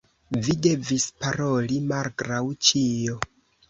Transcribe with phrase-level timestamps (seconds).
[0.47, 3.25] Vi devis paroli malgraŭ ĉio.